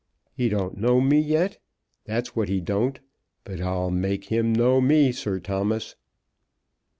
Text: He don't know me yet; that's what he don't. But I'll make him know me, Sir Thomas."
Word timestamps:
He 0.33 0.49
don't 0.49 0.79
know 0.79 0.99
me 0.99 1.19
yet; 1.19 1.59
that's 2.05 2.35
what 2.35 2.49
he 2.49 2.59
don't. 2.59 2.99
But 3.43 3.61
I'll 3.61 3.91
make 3.91 4.23
him 4.23 4.51
know 4.51 4.81
me, 4.81 5.11
Sir 5.11 5.39
Thomas." 5.39 5.95